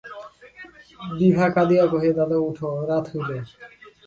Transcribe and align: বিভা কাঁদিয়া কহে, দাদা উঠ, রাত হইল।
বিভা 1.19 1.45
কাঁদিয়া 1.55 1.85
কহে, 1.91 2.11
দাদা 2.19 2.37
উঠ, 2.47 2.59
রাত 2.89 3.05
হইল। 3.11 3.29